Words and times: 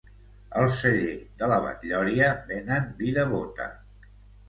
Al 0.61 0.69
celler 0.77 1.11
de 1.43 1.51
la 1.53 1.61
Batllòria 1.67 2.33
venen 2.51 2.91
vi 3.05 3.15
de 3.23 3.31
bota 3.37 3.73